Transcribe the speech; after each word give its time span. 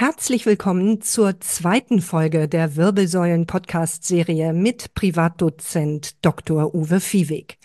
Herzlich 0.00 0.46
willkommen 0.46 1.02
zur 1.02 1.40
zweiten 1.40 2.00
Folge 2.00 2.48
der 2.48 2.74
Wirbelsäulen-Podcast-Serie 2.74 4.54
mit 4.54 4.94
Privatdozent 4.94 6.24
Dr. 6.24 6.74
Uwe 6.74 7.00
Viehweg. 7.00 7.58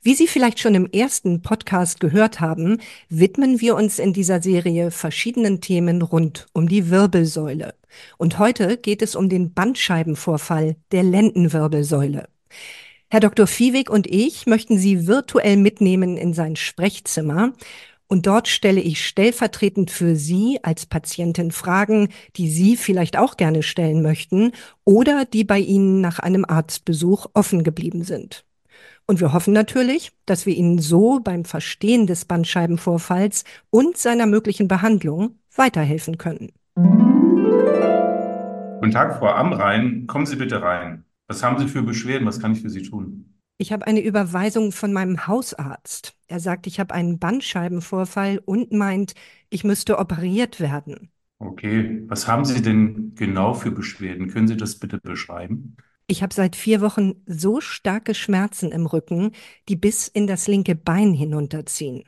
Wie 0.00 0.14
Sie 0.14 0.28
vielleicht 0.28 0.60
schon 0.60 0.76
im 0.76 0.88
ersten 0.92 1.42
Podcast 1.42 1.98
gehört 1.98 2.38
haben, 2.38 2.78
widmen 3.08 3.60
wir 3.60 3.74
uns 3.74 3.98
in 3.98 4.12
dieser 4.12 4.40
Serie 4.40 4.92
verschiedenen 4.92 5.60
Themen 5.60 6.00
rund 6.00 6.46
um 6.52 6.68
die 6.68 6.90
Wirbelsäule. 6.90 7.74
Und 8.18 8.38
heute 8.38 8.76
geht 8.76 9.02
es 9.02 9.16
um 9.16 9.28
den 9.28 9.52
Bandscheibenvorfall 9.52 10.76
der 10.92 11.02
Lendenwirbelsäule. 11.02 12.28
Herr 13.08 13.18
Dr. 13.18 13.48
Viehweg 13.48 13.90
und 13.90 14.06
ich 14.06 14.46
möchten 14.46 14.78
Sie 14.78 15.08
virtuell 15.08 15.56
mitnehmen 15.56 16.16
in 16.16 16.34
sein 16.34 16.54
Sprechzimmer 16.54 17.52
und 18.10 18.26
dort 18.26 18.48
stelle 18.48 18.80
ich 18.80 19.06
stellvertretend 19.06 19.90
für 19.90 20.16
Sie 20.16 20.58
als 20.64 20.84
Patientin 20.84 21.52
Fragen, 21.52 22.08
die 22.36 22.50
Sie 22.50 22.76
vielleicht 22.76 23.16
auch 23.16 23.36
gerne 23.36 23.62
stellen 23.62 24.02
möchten 24.02 24.50
oder 24.84 25.24
die 25.24 25.44
bei 25.44 25.60
Ihnen 25.60 26.00
nach 26.00 26.18
einem 26.18 26.44
Arztbesuch 26.44 27.26
offen 27.34 27.62
geblieben 27.62 28.02
sind. 28.02 28.44
Und 29.06 29.20
wir 29.20 29.32
hoffen 29.32 29.54
natürlich, 29.54 30.10
dass 30.26 30.44
wir 30.44 30.56
Ihnen 30.56 30.80
so 30.80 31.20
beim 31.20 31.44
Verstehen 31.44 32.08
des 32.08 32.24
Bandscheibenvorfalls 32.24 33.44
und 33.70 33.96
seiner 33.96 34.26
möglichen 34.26 34.66
Behandlung 34.66 35.36
weiterhelfen 35.54 36.18
können. 36.18 36.50
Guten 38.80 38.92
Tag, 38.92 39.18
Frau 39.20 39.28
Amrein. 39.28 40.08
Kommen 40.08 40.26
Sie 40.26 40.36
bitte 40.36 40.62
rein. 40.62 41.04
Was 41.28 41.44
haben 41.44 41.60
Sie 41.60 41.68
für 41.68 41.82
Beschwerden? 41.82 42.26
Was 42.26 42.40
kann 42.40 42.54
ich 42.54 42.60
für 42.60 42.70
Sie 42.70 42.82
tun? 42.82 43.39
Ich 43.60 43.72
habe 43.72 43.86
eine 43.86 44.00
Überweisung 44.00 44.72
von 44.72 44.90
meinem 44.90 45.26
Hausarzt. 45.26 46.16
Er 46.28 46.40
sagt, 46.40 46.66
ich 46.66 46.80
habe 46.80 46.94
einen 46.94 47.18
Bandscheibenvorfall 47.18 48.40
und 48.42 48.72
meint, 48.72 49.12
ich 49.50 49.64
müsste 49.64 49.98
operiert 49.98 50.60
werden. 50.60 51.10
Okay, 51.38 52.02
was 52.06 52.26
haben 52.26 52.46
Sie 52.46 52.62
denn 52.62 53.14
genau 53.16 53.52
für 53.52 53.70
Beschwerden? 53.70 54.28
Können 54.28 54.48
Sie 54.48 54.56
das 54.56 54.78
bitte 54.78 54.98
beschreiben? 54.98 55.76
Ich 56.06 56.22
habe 56.22 56.32
seit 56.32 56.56
vier 56.56 56.80
Wochen 56.80 57.16
so 57.26 57.60
starke 57.60 58.14
Schmerzen 58.14 58.72
im 58.72 58.86
Rücken, 58.86 59.32
die 59.68 59.76
bis 59.76 60.08
in 60.08 60.26
das 60.26 60.48
linke 60.48 60.74
Bein 60.74 61.12
hinunterziehen. 61.12 62.04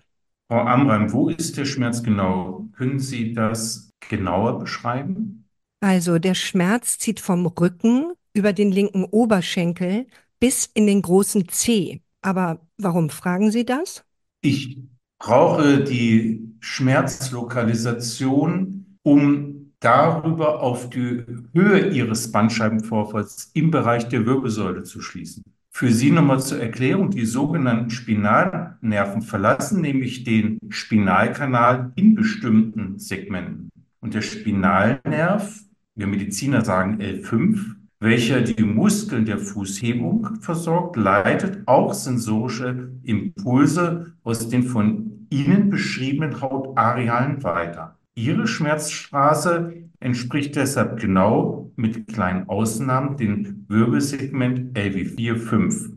Frau 0.49 0.61
Amram, 0.63 1.13
wo 1.13 1.29
ist 1.29 1.59
der 1.59 1.67
Schmerz 1.67 2.03
genau? 2.03 2.67
Können 2.73 2.99
Sie 2.99 3.35
das 3.35 3.91
genauer 4.09 4.59
beschreiben? 4.59 5.45
Also 5.81 6.19
der 6.19 6.35
Schmerz 6.35 6.97
zieht 6.97 7.21
vom 7.21 7.45
Rücken 7.45 8.13
über 8.33 8.55
den 8.55 8.73
linken 8.73 9.05
Oberschenkel 9.05 10.07
bis 10.43 10.69
in 10.75 10.87
den 10.89 11.01
großen 11.03 11.49
C. 11.51 12.01
Aber 12.21 12.59
warum 12.77 13.11
fragen 13.11 13.53
Sie 13.53 13.65
das? 13.65 14.03
Ich 14.41 14.77
brauche 15.21 15.85
die 15.85 16.57
Schmerzlokalisation, 16.59 18.99
um 19.05 19.73
darüber 19.79 20.61
auf 20.61 20.91
die 20.91 21.25
Höhe 21.55 21.91
Ihres 21.91 22.33
Bandscheibenvorfalls 22.33 23.53
im 23.55 23.71
Bereich 23.71 24.09
der 24.09 24.27
Wirbelsäule 24.27 24.83
zu 24.83 25.01
schließen. 25.01 25.45
Für 25.71 25.93
Sie 25.93 26.11
nochmal 26.11 26.43
zur 26.43 26.61
Erklärung, 26.61 27.11
die 27.11 27.25
sogenannten 27.25 27.91
Spinalnerven 27.91 29.23
verlassen 29.23 29.81
nämlich 29.81 30.25
den 30.25 30.59
Spinalkanal 30.71 31.93
in 31.95 32.17
bestimmten 32.17 32.99
Segmenten. 32.99 33.69
Und 34.01 34.15
der 34.15 34.23
Spinalnerv, 34.23 35.61
wir 35.95 36.09
Mediziner 36.09 36.65
sagen 36.65 37.01
L5, 37.01 37.77
welcher 38.03 38.41
die 38.41 38.65
Muskeln 38.65 39.25
der 39.25 39.39
Fußhebung 39.39 40.41
versorgt, 40.41 40.97
leitet 40.97 41.67
auch 41.67 41.95
sensorische 41.95 42.91
Impulse 43.05 44.15
aus 44.25 44.49
den 44.49 44.65
von 44.65 45.27
Ihnen 45.31 45.71
beschriebenen 45.71 46.41
Hautarealen 46.41 47.43
weiter. 47.45 47.97
Ihre 48.15 48.47
Schmerzstraße 48.47 49.73
entspricht 50.01 50.57
deshalb 50.57 50.99
genau 51.01 51.71
mit 51.77 52.09
kleinen 52.09 52.49
Ausnahmen 52.49 53.17
dem 53.17 53.65
Wirbelsegment 53.69 54.77
LV4-5. 54.77 55.91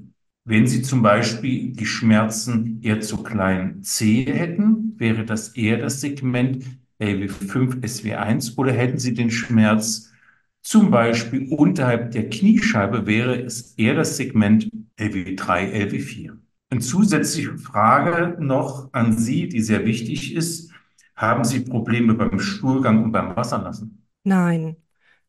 Wenn 0.46 0.68
Sie 0.68 0.84
zum 0.84 1.02
Beispiel 1.02 1.74
die 1.74 1.88
Schmerzen 1.88 2.80
eher 2.84 3.02
zu 3.02 3.24
klein 3.24 3.82
C 3.82 4.26
hätten, 4.26 4.94
wäre 4.98 5.26
das 5.26 5.50
eher 5.50 5.80
das 5.80 6.02
Segment 6.02 6.64
LV5-SW1 7.02 8.58
oder 8.58 8.72
hätten 8.72 9.00
Sie 9.00 9.16
den 9.16 9.32
Schmerz 9.32 10.12
zum 10.66 10.90
Beispiel 10.90 11.54
unterhalb 11.54 12.10
der 12.10 12.28
Kniescheibe 12.28 13.06
wäre 13.06 13.40
es 13.40 13.76
eher 13.76 13.94
das 13.94 14.18
Segment 14.18 14.68
LW3, 14.98 15.38
LW4. 15.72 16.32
Eine 16.72 16.82
zusätzliche 16.82 17.56
Frage 17.60 18.36
noch 18.44 18.92
an 18.92 19.16
Sie, 19.16 19.48
die 19.48 19.62
sehr 19.62 19.86
wichtig 19.86 20.34
ist. 20.36 20.72
Haben 21.16 21.44
Sie 21.44 21.60
Probleme 21.60 22.16
beim 22.16 22.40
Stuhlgang 22.40 23.04
und 23.04 23.12
beim 23.12 23.36
Wasserlassen? 23.36 24.08
Nein. 24.24 24.76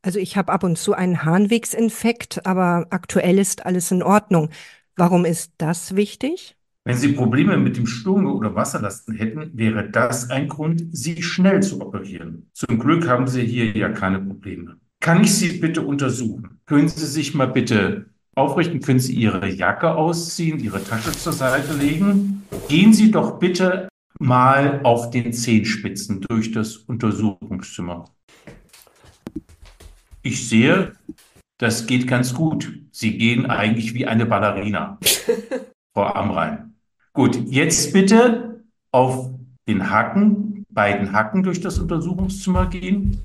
Also 0.00 0.18
ich 0.18 0.38
habe 0.38 0.50
ab 0.50 0.64
und 0.64 0.78
zu 0.78 0.94
einen 0.94 1.22
Harnwegsinfekt, 1.22 2.46
aber 2.46 2.86
aktuell 2.88 3.38
ist 3.38 3.66
alles 3.66 3.90
in 3.90 4.02
Ordnung. 4.02 4.48
Warum 4.96 5.26
ist 5.26 5.52
das 5.58 5.94
wichtig? 5.96 6.56
Wenn 6.84 6.96
Sie 6.96 7.12
Probleme 7.12 7.58
mit 7.58 7.76
dem 7.76 7.86
Stuhlgang 7.86 8.32
oder 8.32 8.54
Wasserlassen 8.54 9.14
hätten, 9.14 9.50
wäre 9.52 9.90
das 9.90 10.30
ein 10.30 10.48
Grund, 10.48 10.82
Sie 10.92 11.22
schnell 11.22 11.62
zu 11.62 11.82
operieren. 11.82 12.48
Zum 12.54 12.78
Glück 12.78 13.06
haben 13.06 13.26
Sie 13.26 13.44
hier 13.44 13.76
ja 13.76 13.90
keine 13.90 14.18
Probleme. 14.20 14.78
Kann 15.06 15.22
ich 15.22 15.36
Sie 15.36 15.58
bitte 15.58 15.82
untersuchen? 15.82 16.58
Können 16.66 16.88
Sie 16.88 17.06
sich 17.06 17.32
mal 17.32 17.46
bitte 17.46 18.06
aufrichten? 18.34 18.80
Können 18.80 18.98
Sie 18.98 19.14
Ihre 19.14 19.48
Jacke 19.48 19.94
ausziehen, 19.94 20.58
Ihre 20.58 20.82
Tasche 20.82 21.12
zur 21.12 21.32
Seite 21.32 21.74
legen? 21.74 22.42
Gehen 22.66 22.92
Sie 22.92 23.12
doch 23.12 23.38
bitte 23.38 23.86
mal 24.18 24.80
auf 24.82 25.10
den 25.10 25.32
Zehenspitzen 25.32 26.22
durch 26.22 26.50
das 26.50 26.78
Untersuchungszimmer. 26.78 28.06
Ich 30.22 30.48
sehe, 30.48 30.94
das 31.58 31.86
geht 31.86 32.08
ganz 32.08 32.34
gut. 32.34 32.76
Sie 32.90 33.16
gehen 33.16 33.46
eigentlich 33.46 33.94
wie 33.94 34.06
eine 34.06 34.26
Ballerina, 34.26 34.98
Frau 35.94 36.06
Amrein. 36.06 36.74
Gut, 37.12 37.38
jetzt 37.46 37.92
bitte 37.92 38.64
auf 38.90 39.30
den 39.68 39.88
Hacken, 39.88 40.64
beiden 40.68 41.12
Hacken 41.12 41.44
durch 41.44 41.60
das 41.60 41.78
Untersuchungszimmer 41.78 42.66
gehen. 42.66 43.22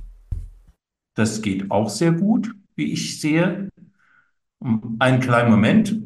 Das 1.15 1.41
geht 1.41 1.71
auch 1.71 1.89
sehr 1.89 2.13
gut, 2.13 2.53
wie 2.75 2.91
ich 2.91 3.19
sehe. 3.19 3.69
Einen 4.99 5.19
kleinen 5.19 5.51
Moment. 5.51 5.99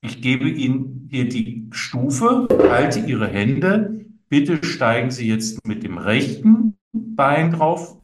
Ich 0.00 0.20
gebe 0.20 0.48
Ihnen 0.48 1.08
hier 1.10 1.28
die 1.28 1.68
Stufe, 1.70 2.48
halte 2.68 3.00
Ihre 3.00 3.28
Hände. 3.28 4.04
Bitte 4.28 4.64
steigen 4.64 5.10
Sie 5.10 5.28
jetzt 5.28 5.66
mit 5.66 5.82
dem 5.82 5.98
rechten 5.98 6.76
Bein 6.92 7.52
drauf. 7.52 7.98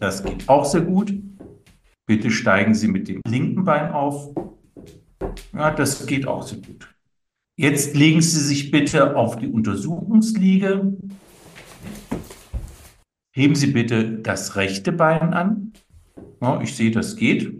Das 0.00 0.24
geht 0.24 0.48
auch 0.48 0.64
sehr 0.64 0.82
gut. 0.82 1.14
Bitte 2.06 2.30
steigen 2.30 2.74
Sie 2.74 2.88
mit 2.88 3.08
dem 3.08 3.20
linken 3.26 3.64
Bein 3.64 3.90
auf. 3.90 4.34
Ja, 5.52 5.70
das 5.70 6.06
geht 6.06 6.26
auch 6.26 6.46
sehr 6.46 6.58
gut. 6.58 6.94
Jetzt 7.56 7.94
legen 7.94 8.20
Sie 8.20 8.40
sich 8.40 8.70
bitte 8.70 9.16
auf 9.16 9.36
die 9.36 9.46
Untersuchungsliege. 9.46 10.96
Heben 13.32 13.54
Sie 13.54 13.68
bitte 13.68 14.18
das 14.18 14.56
rechte 14.56 14.92
Bein 14.92 15.32
an. 15.34 15.72
Ja, 16.40 16.60
ich 16.60 16.74
sehe, 16.76 16.90
das 16.90 17.16
geht. 17.16 17.52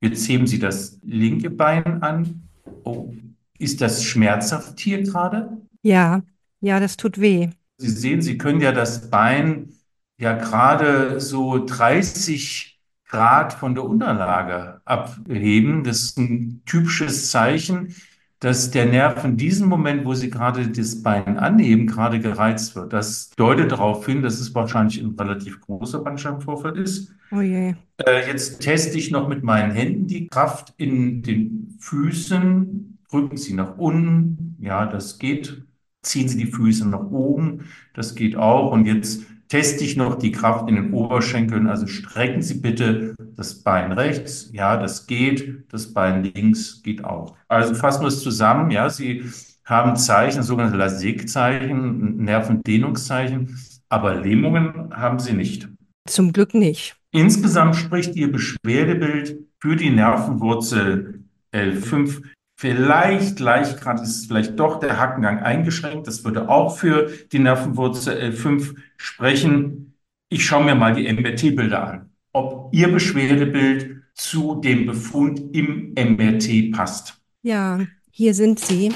Jetzt 0.00 0.28
heben 0.28 0.46
Sie 0.46 0.58
das 0.58 0.98
linke 1.02 1.50
Bein 1.50 2.02
an. 2.02 2.48
Oh, 2.84 3.12
ist 3.58 3.80
das 3.80 4.04
schmerzhaft 4.04 4.78
hier 4.80 5.02
gerade? 5.02 5.58
Ja, 5.82 6.22
ja, 6.60 6.80
das 6.80 6.96
tut 6.96 7.20
weh. 7.20 7.50
Sie 7.78 7.90
sehen, 7.90 8.22
Sie 8.22 8.38
können 8.38 8.60
ja 8.60 8.72
das 8.72 9.10
Bein 9.10 9.72
ja 10.18 10.32
gerade 10.32 11.20
so 11.20 11.64
30 11.64 12.80
Grad 13.06 13.52
von 13.52 13.74
der 13.74 13.84
Unterlage 13.84 14.80
abheben. 14.84 15.84
Das 15.84 16.00
ist 16.00 16.18
ein 16.18 16.62
typisches 16.66 17.30
Zeichen 17.30 17.94
dass 18.40 18.70
der 18.70 18.86
Nerv 18.86 19.24
in 19.24 19.36
diesem 19.36 19.68
Moment, 19.68 20.04
wo 20.04 20.14
Sie 20.14 20.30
gerade 20.30 20.68
das 20.68 21.02
Bein 21.02 21.38
anheben, 21.38 21.86
gerade 21.86 22.20
gereizt 22.20 22.76
wird. 22.76 22.92
Das 22.92 23.30
deutet 23.30 23.72
darauf 23.72 24.06
hin, 24.06 24.22
dass 24.22 24.38
es 24.38 24.54
wahrscheinlich 24.54 25.00
ein 25.02 25.16
relativ 25.18 25.60
großer 25.60 26.00
Bandscheibenvorfall 26.00 26.78
ist. 26.78 27.12
Oh 27.32 27.40
je. 27.40 27.74
Äh, 27.98 28.28
jetzt 28.28 28.60
teste 28.60 28.96
ich 28.96 29.10
noch 29.10 29.28
mit 29.28 29.42
meinen 29.42 29.72
Händen 29.72 30.06
die 30.06 30.28
Kraft 30.28 30.72
in 30.76 31.22
den 31.22 31.76
Füßen. 31.80 32.98
Drücken 33.10 33.36
Sie 33.36 33.54
nach 33.54 33.76
unten. 33.76 34.56
Ja, 34.60 34.86
das 34.86 35.18
geht. 35.18 35.64
Ziehen 36.02 36.28
Sie 36.28 36.38
die 36.38 36.46
Füße 36.46 36.88
nach 36.88 37.10
oben. 37.10 37.64
Das 37.94 38.14
geht 38.14 38.36
auch. 38.36 38.70
Und 38.70 38.86
jetzt 38.86 39.22
teste 39.48 39.84
ich 39.84 39.96
noch 39.96 40.16
die 40.16 40.32
Kraft 40.32 40.68
in 40.68 40.76
den 40.76 40.92
Oberschenkeln. 40.92 41.66
Also 41.66 41.86
strecken 41.86 42.42
Sie 42.42 42.60
bitte 42.60 43.14
das 43.36 43.62
Bein 43.62 43.92
rechts. 43.92 44.50
Ja, 44.52 44.76
das 44.76 45.06
geht. 45.06 45.64
Das 45.72 45.92
Bein 45.92 46.22
links 46.22 46.82
geht 46.82 47.04
auch. 47.04 47.36
Also 47.48 47.74
fassen 47.74 48.02
wir 48.02 48.08
es 48.08 48.22
zusammen. 48.22 48.70
Ja, 48.70 48.90
Sie 48.90 49.24
haben 49.64 49.96
Zeichen, 49.96 50.42
sogenannte 50.42 50.78
Lasik-Zeichen, 50.78 52.16
Nervendehnungszeichen, 52.16 53.58
aber 53.88 54.14
Lähmungen 54.14 54.94
haben 54.96 55.18
Sie 55.18 55.34
nicht. 55.34 55.68
Zum 56.06 56.32
Glück 56.32 56.54
nicht. 56.54 56.96
Insgesamt 57.10 57.76
spricht 57.76 58.16
Ihr 58.16 58.32
Beschwerdebild 58.32 59.38
für 59.60 59.76
die 59.76 59.90
Nervenwurzel 59.90 61.24
L5 61.52 62.22
Vielleicht 62.60 63.38
leicht 63.38 63.80
gerade 63.80 64.02
ist 64.02 64.26
vielleicht 64.26 64.58
doch 64.58 64.80
der 64.80 64.98
Hackengang 64.98 65.38
eingeschränkt. 65.38 66.08
Das 66.08 66.24
würde 66.24 66.48
auch 66.48 66.76
für 66.76 67.08
die 67.30 67.38
Nervenwurzel 67.38 68.18
L5 68.18 68.74
sprechen. 68.96 69.94
Ich 70.28 70.44
schaue 70.44 70.64
mir 70.64 70.74
mal 70.74 70.92
die 70.92 71.10
MRT-Bilder 71.10 71.86
an, 71.86 72.10
ob 72.32 72.74
Ihr 72.74 72.90
Beschwerdebild 72.90 74.02
zu 74.12 74.56
dem 74.56 74.86
Befund 74.86 75.54
im 75.54 75.94
MRT 75.94 76.72
passt. 76.72 77.22
Ja, 77.42 77.78
hier 78.10 78.34
sind 78.34 78.58
Sie. 78.58 78.92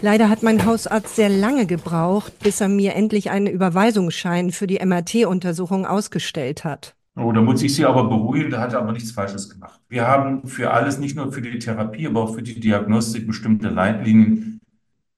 Leider 0.00 0.30
hat 0.30 0.42
mein 0.42 0.64
Hausarzt 0.64 1.16
sehr 1.16 1.28
lange 1.28 1.66
gebraucht, 1.66 2.38
bis 2.38 2.62
er 2.62 2.68
mir 2.68 2.94
endlich 2.94 3.28
einen 3.28 3.46
Überweisungsschein 3.46 4.52
für 4.52 4.66
die 4.66 4.80
MRT-Untersuchung 4.82 5.84
ausgestellt 5.84 6.64
hat. 6.64 6.95
Oh, 7.18 7.32
da 7.32 7.40
muss 7.40 7.62
ich 7.62 7.74
Sie 7.74 7.84
aber 7.84 8.04
beruhigen, 8.04 8.50
da 8.50 8.60
hat 8.60 8.74
er 8.74 8.80
aber 8.80 8.92
nichts 8.92 9.10
Falsches 9.10 9.48
gemacht. 9.48 9.80
Wir 9.88 10.06
haben 10.06 10.46
für 10.46 10.70
alles, 10.70 10.98
nicht 10.98 11.16
nur 11.16 11.32
für 11.32 11.40
die 11.40 11.58
Therapie, 11.58 12.06
aber 12.06 12.22
auch 12.22 12.34
für 12.34 12.42
die 12.42 12.60
Diagnostik 12.60 13.26
bestimmte 13.26 13.70
Leitlinien. 13.70 14.60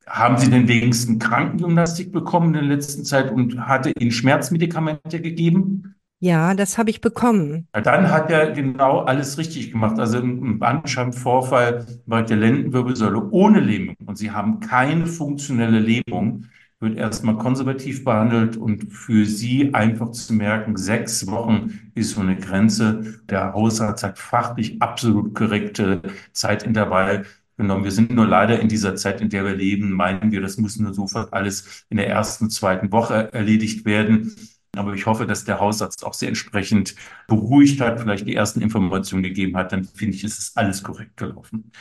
Haben 0.06 0.38
Sie 0.38 0.48
denn 0.48 0.68
wenigstens 0.68 1.18
Krankengymnastik 1.18 2.12
bekommen 2.12 2.54
in 2.54 2.66
der 2.66 2.76
letzten 2.76 3.04
Zeit 3.04 3.32
und 3.32 3.66
hatte 3.66 3.92
Ihnen 3.98 4.12
Schmerzmedikamente 4.12 5.20
gegeben? 5.20 5.96
Ja, 6.20 6.54
das 6.54 6.78
habe 6.78 6.90
ich 6.90 7.00
bekommen. 7.00 7.68
Dann 7.72 8.10
hat 8.10 8.30
er 8.30 8.52
genau 8.52 9.00
alles 9.00 9.36
richtig 9.38 9.70
gemacht. 9.70 9.98
Also 9.98 10.18
ein 10.18 10.58
Bandscheibenvorfall 10.58 11.86
bei 12.06 12.22
der 12.22 12.36
Lendenwirbelsäule 12.36 13.28
ohne 13.30 13.60
Lähmung 13.60 13.96
und 14.06 14.18
Sie 14.18 14.30
haben 14.30 14.60
keine 14.60 15.06
funktionelle 15.06 15.78
Lähmung, 15.78 16.46
wird 16.80 16.96
erstmal 16.96 17.36
konservativ 17.36 18.04
behandelt 18.04 18.56
und 18.56 18.92
für 18.92 19.24
Sie 19.24 19.74
einfach 19.74 20.12
zu 20.12 20.32
merken, 20.32 20.76
sechs 20.76 21.26
Wochen 21.26 21.90
ist 21.94 22.10
so 22.10 22.20
eine 22.20 22.36
Grenze. 22.36 23.20
Der 23.28 23.52
Hausarzt 23.52 24.04
hat 24.04 24.18
fachlich 24.18 24.80
absolut 24.80 25.34
korrekte 25.34 26.02
Zeitintervall 26.32 27.26
genommen. 27.56 27.84
Wir 27.84 27.90
sind 27.90 28.12
nur 28.12 28.26
leider 28.26 28.60
in 28.60 28.68
dieser 28.68 28.94
Zeit, 28.94 29.20
in 29.20 29.28
der 29.28 29.44
wir 29.44 29.56
leben, 29.56 29.90
meinen 29.90 30.30
wir, 30.30 30.40
das 30.40 30.56
muss 30.56 30.78
nur 30.78 30.94
sofort 30.94 31.32
alles 31.32 31.84
in 31.90 31.96
der 31.96 32.08
ersten, 32.08 32.48
zweiten 32.48 32.92
Woche 32.92 33.32
erledigt 33.32 33.84
werden. 33.84 34.36
Aber 34.76 34.94
ich 34.94 35.06
hoffe, 35.06 35.26
dass 35.26 35.44
der 35.44 35.58
Hausarzt 35.58 36.04
auch 36.04 36.14
sehr 36.14 36.28
entsprechend 36.28 36.94
beruhigt 37.26 37.80
hat, 37.80 37.98
vielleicht 37.98 38.28
die 38.28 38.36
ersten 38.36 38.60
Informationen 38.60 39.24
gegeben 39.24 39.56
hat. 39.56 39.72
Dann 39.72 39.82
finde 39.82 40.14
ich, 40.14 40.22
ist 40.22 40.38
es 40.38 40.56
alles 40.56 40.84
korrekt 40.84 41.16
gelaufen. 41.16 41.72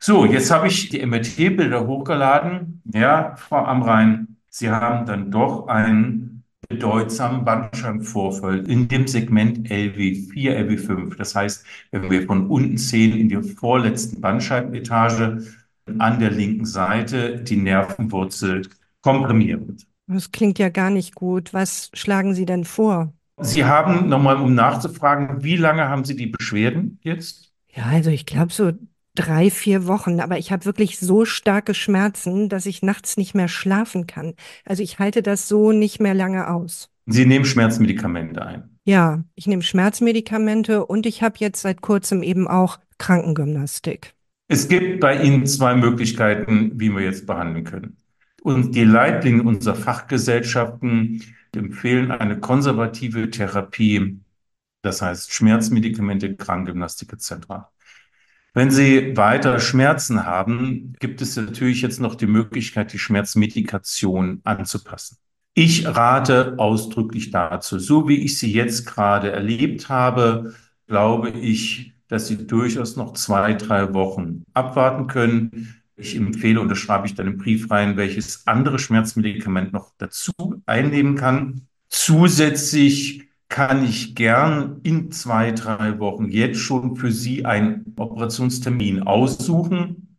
So, 0.00 0.24
jetzt 0.24 0.50
habe 0.50 0.66
ich 0.66 0.88
die 0.88 1.04
MRT-Bilder 1.04 1.86
hochgeladen. 1.86 2.82
Ja, 2.92 3.36
Frau 3.36 3.64
Amrein, 3.64 4.39
Sie 4.50 4.68
haben 4.68 5.06
dann 5.06 5.30
doch 5.30 5.68
einen 5.68 6.44
bedeutsamen 6.68 7.44
Bandscheibenvorfall 7.44 8.68
in 8.68 8.88
dem 8.88 9.06
Segment 9.06 9.70
LW4, 9.70 10.54
LW5. 10.54 11.16
Das 11.16 11.34
heißt, 11.34 11.64
wenn 11.90 12.10
wir 12.10 12.26
von 12.26 12.48
unten 12.48 12.76
sehen 12.76 13.16
in 13.16 13.28
die 13.28 13.42
vorletzten 13.42 14.20
Bandscheibenetage 14.20 15.42
an 15.98 16.20
der 16.20 16.30
linken 16.30 16.64
Seite 16.64 17.42
die 17.42 17.56
Nervenwurzel 17.56 18.68
komprimiert. 19.02 19.86
Das 20.06 20.32
klingt 20.32 20.58
ja 20.58 20.68
gar 20.68 20.90
nicht 20.90 21.14
gut. 21.14 21.52
Was 21.54 21.90
schlagen 21.94 22.34
Sie 22.34 22.44
denn 22.44 22.64
vor? 22.64 23.12
Sie 23.40 23.64
haben 23.64 24.08
nochmal, 24.08 24.36
um 24.36 24.54
nachzufragen, 24.54 25.42
wie 25.42 25.56
lange 25.56 25.88
haben 25.88 26.04
Sie 26.04 26.14
die 26.14 26.26
Beschwerden 26.26 26.98
jetzt? 27.02 27.52
Ja, 27.74 27.84
also 27.84 28.10
ich 28.10 28.26
glaube 28.26 28.52
so 28.52 28.72
drei, 29.20 29.50
vier 29.50 29.86
Wochen, 29.86 30.20
aber 30.20 30.38
ich 30.38 30.50
habe 30.50 30.64
wirklich 30.64 30.98
so 30.98 31.24
starke 31.24 31.74
Schmerzen, 31.74 32.48
dass 32.48 32.64
ich 32.64 32.82
nachts 32.82 33.16
nicht 33.16 33.34
mehr 33.34 33.48
schlafen 33.48 34.06
kann. 34.06 34.34
Also 34.64 34.82
ich 34.82 34.98
halte 34.98 35.22
das 35.22 35.46
so 35.46 35.72
nicht 35.72 36.00
mehr 36.00 36.14
lange 36.14 36.48
aus. 36.48 36.88
Sie 37.06 37.26
nehmen 37.26 37.44
Schmerzmedikamente 37.44 38.40
ein. 38.44 38.78
Ja, 38.84 39.22
ich 39.34 39.46
nehme 39.46 39.62
Schmerzmedikamente 39.62 40.86
und 40.86 41.04
ich 41.04 41.22
habe 41.22 41.34
jetzt 41.38 41.60
seit 41.60 41.82
kurzem 41.82 42.22
eben 42.22 42.48
auch 42.48 42.78
Krankengymnastik. 42.98 44.14
Es 44.48 44.68
gibt 44.68 45.00
bei 45.00 45.22
Ihnen 45.22 45.46
zwei 45.46 45.74
Möglichkeiten, 45.74 46.72
wie 46.80 46.90
wir 46.90 47.02
jetzt 47.02 47.26
behandeln 47.26 47.64
können. 47.64 47.96
Und 48.42 48.74
die 48.74 48.84
Leitlinien 48.84 49.46
unserer 49.46 49.74
Fachgesellschaften 49.74 51.22
empfehlen 51.54 52.10
eine 52.10 52.40
konservative 52.40 53.30
Therapie, 53.30 54.18
das 54.82 55.02
heißt 55.02 55.32
Schmerzmedikamente, 55.32 56.34
Krankengymnastik 56.36 57.12
etc. 57.12 57.32
Wenn 58.52 58.70
Sie 58.70 59.16
weiter 59.16 59.60
Schmerzen 59.60 60.26
haben, 60.26 60.94
gibt 60.98 61.22
es 61.22 61.36
natürlich 61.36 61.82
jetzt 61.82 62.00
noch 62.00 62.16
die 62.16 62.26
Möglichkeit, 62.26 62.92
die 62.92 62.98
Schmerzmedikation 62.98 64.40
anzupassen. 64.42 65.18
Ich 65.54 65.86
rate 65.86 66.54
ausdrücklich 66.58 67.30
dazu. 67.30 67.78
So 67.78 68.08
wie 68.08 68.24
ich 68.24 68.38
sie 68.38 68.52
jetzt 68.52 68.86
gerade 68.86 69.30
erlebt 69.30 69.88
habe, 69.88 70.54
glaube 70.88 71.30
ich, 71.30 71.92
dass 72.08 72.26
Sie 72.26 72.46
durchaus 72.46 72.96
noch 72.96 73.12
zwei, 73.12 73.54
drei 73.54 73.94
Wochen 73.94 74.42
abwarten 74.52 75.06
können. 75.06 75.76
Ich 75.96 76.16
empfehle, 76.16 76.60
und 76.60 76.68
das 76.68 76.78
schreibe 76.78 77.06
ich 77.06 77.14
dann 77.14 77.26
im 77.28 77.38
Brief 77.38 77.70
rein, 77.70 77.96
welches 77.96 78.46
andere 78.46 78.78
Schmerzmedikament 78.78 79.72
noch 79.72 79.92
dazu 79.98 80.32
einnehmen 80.66 81.14
kann. 81.14 81.68
Zusätzlich 81.88 83.29
kann 83.50 83.84
ich 83.84 84.14
gern 84.14 84.80
in 84.84 85.10
zwei, 85.10 85.50
drei 85.50 85.98
Wochen 85.98 86.30
jetzt 86.30 86.60
schon 86.60 86.96
für 86.96 87.12
Sie 87.12 87.44
einen 87.44 87.94
Operationstermin 87.96 89.02
aussuchen, 89.02 90.16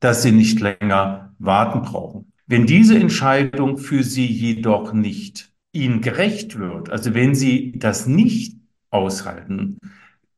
dass 0.00 0.22
Sie 0.22 0.32
nicht 0.32 0.60
länger 0.60 1.32
warten 1.38 1.82
brauchen. 1.82 2.32
Wenn 2.46 2.66
diese 2.66 2.98
Entscheidung 2.98 3.78
für 3.78 4.02
Sie 4.02 4.26
jedoch 4.26 4.92
nicht 4.92 5.52
Ihnen 5.72 6.02
gerecht 6.02 6.58
wird, 6.58 6.90
also 6.90 7.14
wenn 7.14 7.34
Sie 7.34 7.72
das 7.78 8.06
nicht 8.06 8.58
aushalten, 8.90 9.78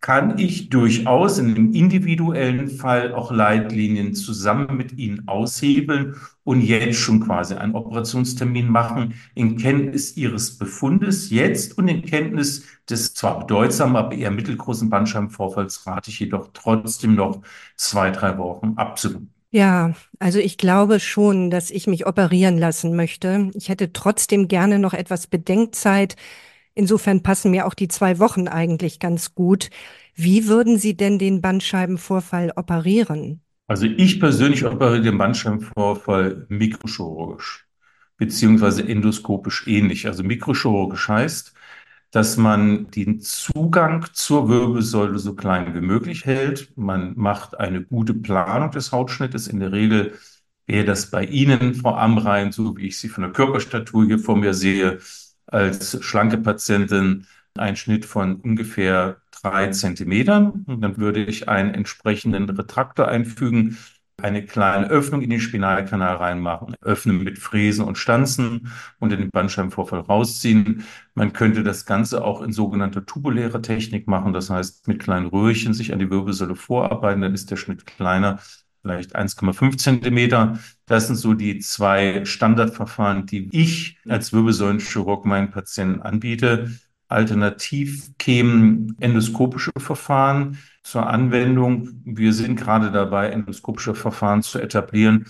kann 0.04 0.38
ich 0.38 0.68
durchaus 0.68 1.38
in 1.38 1.54
einem 1.54 1.72
individuellen 1.72 2.68
Fall 2.68 3.14
auch 3.14 3.32
Leitlinien 3.32 4.12
zusammen 4.12 4.76
mit 4.76 4.92
Ihnen 4.98 5.26
aushebeln 5.28 6.16
und 6.44 6.60
jetzt 6.60 6.98
schon 6.98 7.20
quasi 7.20 7.54
einen 7.54 7.74
Operationstermin 7.74 8.68
machen 8.68 9.14
in 9.34 9.56
Kenntnis 9.56 10.14
Ihres 10.18 10.58
Befundes 10.58 11.30
jetzt 11.30 11.78
und 11.78 11.88
in 11.88 12.02
Kenntnis 12.02 12.64
des 12.90 13.14
zwar 13.14 13.38
bedeutsamen, 13.38 13.96
aber 13.96 14.14
eher 14.14 14.30
mittelgroßen 14.30 14.90
Bandscheibenvorfalls 14.90 15.86
rate 15.86 16.10
ich 16.10 16.20
jedoch 16.20 16.50
trotzdem 16.52 17.14
noch 17.14 17.40
zwei, 17.76 18.10
drei 18.10 18.36
Wochen 18.36 18.74
absolut. 18.76 19.22
Ja, 19.52 19.94
also 20.18 20.38
ich 20.38 20.58
glaube 20.58 21.00
schon, 21.00 21.48
dass 21.48 21.70
ich 21.70 21.86
mich 21.86 22.06
operieren 22.06 22.58
lassen 22.58 22.94
möchte. 22.94 23.50
Ich 23.54 23.70
hätte 23.70 23.94
trotzdem 23.94 24.48
gerne 24.48 24.78
noch 24.78 24.92
etwas 24.92 25.28
Bedenkzeit. 25.28 26.16
Insofern 26.74 27.22
passen 27.22 27.50
mir 27.50 27.66
auch 27.66 27.74
die 27.74 27.88
zwei 27.88 28.18
Wochen 28.18 28.48
eigentlich 28.48 28.98
ganz 28.98 29.34
gut. 29.34 29.70
Wie 30.14 30.48
würden 30.48 30.78
Sie 30.78 30.96
denn 30.96 31.18
den 31.18 31.40
Bandscheibenvorfall 31.40 32.52
operieren? 32.56 33.40
Also 33.66 33.86
ich 33.86 34.20
persönlich 34.20 34.64
operiere 34.64 35.02
den 35.02 35.18
Bandscheibenvorfall 35.18 36.46
mikrochirurgisch 36.48 37.64
beziehungsweise 38.16 38.86
endoskopisch 38.86 39.66
ähnlich. 39.66 40.06
Also 40.06 40.22
mikrochirurgisch 40.22 41.08
heißt, 41.08 41.54
dass 42.10 42.36
man 42.36 42.90
den 42.90 43.20
Zugang 43.20 44.06
zur 44.12 44.48
Wirbelsäule 44.48 45.18
so 45.18 45.34
klein 45.34 45.74
wie 45.74 45.80
möglich 45.80 46.24
hält. 46.24 46.76
Man 46.76 47.14
macht 47.16 47.58
eine 47.58 47.82
gute 47.82 48.14
Planung 48.14 48.70
des 48.70 48.92
Hautschnittes. 48.92 49.48
In 49.48 49.60
der 49.60 49.72
Regel 49.72 50.14
wäre 50.66 50.84
das 50.84 51.10
bei 51.10 51.24
Ihnen, 51.24 51.74
Frau 51.74 51.96
Amrein, 51.96 52.52
so 52.52 52.76
wie 52.76 52.86
ich 52.86 52.98
Sie 52.98 53.08
von 53.08 53.22
der 53.22 53.32
Körperstatur 53.32 54.06
hier 54.06 54.18
vor 54.18 54.36
mir 54.36 54.54
sehe, 54.54 55.00
als 55.54 56.02
schlanke 56.04 56.38
Patientin 56.38 57.26
ein 57.56 57.76
Schnitt 57.76 58.04
von 58.04 58.36
ungefähr 58.40 59.18
drei 59.42 59.68
Zentimetern. 59.68 60.64
Und 60.66 60.80
dann 60.80 60.96
würde 60.98 61.24
ich 61.24 61.48
einen 61.48 61.72
entsprechenden 61.74 62.48
Retraktor 62.50 63.08
einfügen, 63.08 63.78
eine 64.16 64.44
kleine 64.44 64.88
Öffnung 64.90 65.22
in 65.22 65.30
den 65.30 65.40
Spinalkanal 65.40 66.16
reinmachen, 66.16 66.76
öffnen 66.82 67.22
mit 67.24 67.38
Fräsen 67.38 67.84
und 67.84 67.98
Stanzen 67.98 68.72
und 69.00 69.10
den 69.10 69.28
Bandscheibenvorfall 69.30 70.00
rausziehen. 70.00 70.84
Man 71.14 71.32
könnte 71.32 71.62
das 71.64 71.84
Ganze 71.84 72.24
auch 72.24 72.40
in 72.42 72.52
sogenannter 72.52 73.04
tubulärer 73.04 73.60
Technik 73.60 74.06
machen, 74.06 74.32
das 74.32 74.50
heißt 74.50 74.86
mit 74.88 75.00
kleinen 75.00 75.26
Röhrchen 75.26 75.74
sich 75.74 75.92
an 75.92 75.98
die 75.98 76.10
Wirbelsäule 76.10 76.54
vorarbeiten, 76.54 77.22
dann 77.22 77.34
ist 77.34 77.50
der 77.50 77.56
Schnitt 77.56 77.86
kleiner, 77.86 78.38
vielleicht 78.84 79.16
1,5 79.16 79.78
Zentimeter. 79.78 80.58
Das 80.84 81.06
sind 81.06 81.16
so 81.16 81.32
die 81.32 81.58
zwei 81.58 82.26
Standardverfahren, 82.26 83.24
die 83.24 83.48
ich 83.50 83.98
als 84.06 84.34
Wirbelsäulenchirurg 84.34 85.24
meinen 85.24 85.50
Patienten 85.50 86.02
anbiete. 86.02 86.70
Alternativ 87.08 88.10
kämen 88.18 88.94
endoskopische 89.00 89.70
Verfahren 89.78 90.58
zur 90.82 91.06
Anwendung. 91.06 92.02
Wir 92.04 92.34
sind 92.34 92.56
gerade 92.56 92.92
dabei, 92.92 93.30
endoskopische 93.30 93.94
Verfahren 93.94 94.42
zu 94.42 94.58
etablieren. 94.58 95.24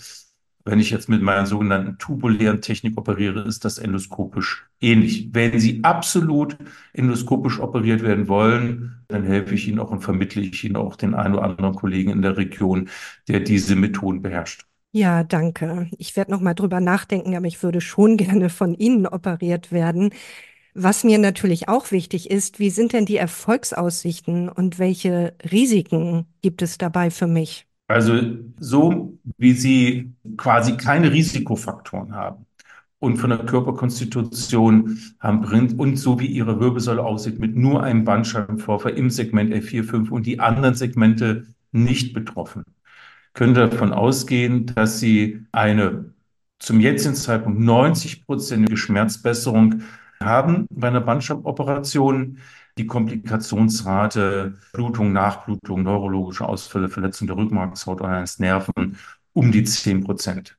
Wenn 0.67 0.79
ich 0.79 0.89
jetzt 0.89 1.09
mit 1.09 1.21
meiner 1.21 1.45
sogenannten 1.45 1.97
tubulären 1.99 2.59
Technik 2.61 2.97
operiere, 2.97 3.41
ist 3.41 3.65
das 3.65 3.77
endoskopisch 3.77 4.67
ähnlich. 4.81 5.29
Wenn 5.31 5.59
Sie 5.59 5.83
absolut 5.83 6.57
endoskopisch 6.93 7.59
operiert 7.59 8.01
werden 8.01 8.27
wollen, 8.27 9.03
dann 9.07 9.23
helfe 9.23 9.53
ich 9.55 9.67
Ihnen 9.67 9.79
auch 9.79 9.91
und 9.91 10.01
vermittle 10.01 10.41
ich 10.41 10.63
Ihnen 10.63 10.75
auch 10.75 10.95
den 10.95 11.13
einen 11.13 11.35
oder 11.35 11.43
anderen 11.43 11.75
Kollegen 11.75 12.09
in 12.11 12.23
der 12.23 12.37
Region, 12.37 12.89
der 13.27 13.41
diese 13.41 13.75
Methoden 13.75 14.23
beherrscht. 14.23 14.65
Ja, 14.91 15.23
danke. 15.23 15.89
Ich 15.97 16.15
werde 16.15 16.31
noch 16.31 16.39
mal 16.39 16.53
drüber 16.53 16.79
nachdenken, 16.79 17.35
aber 17.35 17.45
ich 17.47 17.61
würde 17.63 17.81
schon 17.81 18.17
gerne 18.17 18.49
von 18.49 18.73
Ihnen 18.73 19.05
operiert 19.07 19.71
werden. 19.71 20.11
Was 20.73 21.03
mir 21.03 21.17
natürlich 21.19 21.69
auch 21.69 21.91
wichtig 21.91 22.31
ist, 22.31 22.59
wie 22.59 22.69
sind 22.69 22.93
denn 22.93 23.05
die 23.05 23.17
Erfolgsaussichten 23.17 24.49
und 24.49 24.79
welche 24.79 25.35
Risiken 25.51 26.27
gibt 26.41 26.61
es 26.61 26.77
dabei 26.77 27.11
für 27.11 27.27
mich? 27.27 27.67
Also 27.87 28.19
so 28.59 29.17
wie 29.37 29.53
Sie 29.53 30.13
quasi 30.37 30.77
keine 30.77 31.11
Risikofaktoren 31.11 32.15
haben 32.15 32.45
und 32.99 33.17
von 33.17 33.29
der 33.29 33.39
Körperkonstitution 33.39 34.99
haben 35.19 35.45
und 35.77 35.97
so 35.97 36.19
wie 36.19 36.25
ihre 36.25 36.59
Wirbelsäule 36.59 37.03
aussieht, 37.03 37.39
mit 37.39 37.55
nur 37.55 37.83
einem 37.83 38.03
Bandscheibenvorfall 38.03 38.93
im 38.93 39.09
Segment 39.09 39.53
L4, 39.53 39.83
5 39.83 40.11
und 40.11 40.25
die 40.25 40.39
anderen 40.39 40.73
Segmente 40.73 41.45
nicht 41.71 42.13
betroffen, 42.13 42.63
können 43.33 43.53
davon 43.53 43.93
ausgehen, 43.93 44.65
dass 44.73 44.99
sie 44.99 45.45
eine 45.51 46.13
zum 46.59 46.79
jetzigen 46.79 47.15
Zeitpunkt 47.15 47.59
90-prozentige 47.59 48.77
Schmerzbesserung 48.77 49.81
haben 50.19 50.65
bei 50.71 50.87
einer 50.87 51.01
Bandscheibenoperation. 51.01 52.39
Die 52.77 52.87
Komplikationsrate, 52.87 54.57
Blutung, 54.73 55.13
Nachblutung, 55.13 55.83
neurologische 55.83 56.47
Ausfälle, 56.47 56.89
Verletzung 56.89 57.27
der 57.27 57.37
Rückenmarkshaut 57.37 58.01
oder 58.01 58.09
eines 58.09 58.39
Nerven 58.39 58.97
um 59.33 59.51
die 59.51 59.63
10 59.63 60.03
Prozent. 60.03 60.57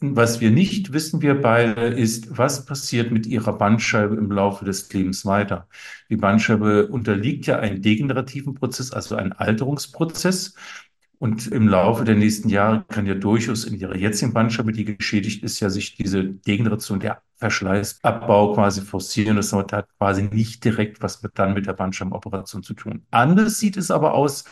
Was 0.00 0.40
wir 0.40 0.50
nicht 0.50 0.92
wissen, 0.92 1.22
wir 1.22 1.40
beide, 1.40 1.86
ist, 1.86 2.36
was 2.36 2.66
passiert 2.66 3.10
mit 3.12 3.26
ihrer 3.26 3.56
Bandscheibe 3.56 4.14
im 4.14 4.30
Laufe 4.30 4.64
des 4.64 4.92
Lebens 4.92 5.24
weiter. 5.24 5.68
Die 6.10 6.16
Bandscheibe 6.16 6.88
unterliegt 6.88 7.46
ja 7.46 7.58
einem 7.58 7.80
degenerativen 7.80 8.54
Prozess, 8.54 8.92
also 8.92 9.16
einem 9.16 9.32
Alterungsprozess. 9.36 10.54
Und 11.18 11.46
im 11.46 11.66
Laufe 11.66 12.04
der 12.04 12.14
nächsten 12.14 12.48
Jahre 12.48 12.84
kann 12.88 13.06
ja 13.06 13.14
durchaus 13.14 13.64
in 13.64 13.74
ihrer 13.74 13.96
jetzigen 13.96 14.34
Bandscheibe, 14.34 14.72
die 14.72 14.84
geschädigt 14.84 15.42
ist, 15.42 15.60
ja 15.60 15.70
sich 15.70 15.96
diese 15.96 16.24
Degeneration, 16.24 17.00
der 17.00 17.22
Verschleißabbau 17.36 18.54
quasi 18.54 18.82
forcieren. 18.82 19.36
Das 19.36 19.52
hat 19.52 19.88
quasi 19.98 20.22
nicht 20.24 20.64
direkt 20.64 21.02
was 21.02 21.22
mit, 21.22 21.32
dann 21.38 21.54
mit 21.54 21.66
der 21.66 21.72
Bandscheibenoperation 21.72 22.62
zu 22.62 22.74
tun. 22.74 23.06
Anders 23.10 23.58
sieht 23.58 23.76
es 23.76 23.90
aber 23.90 24.12
aus, 24.14 24.44